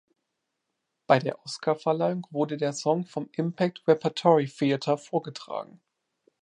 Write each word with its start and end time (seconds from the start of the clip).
Bei 1.05 1.19
der 1.19 1.39
Oscarverleihung 1.45 2.25
wurde 2.31 2.57
der 2.57 2.73
Song 2.73 3.05
vom 3.05 3.29
Impact 3.33 3.83
Repertory 3.87 4.47
Theatre 4.47 4.97
vorgetragen. 4.97 5.79